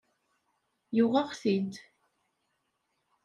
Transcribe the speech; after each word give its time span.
Yuɣ-aɣ-t-id. 0.95 1.73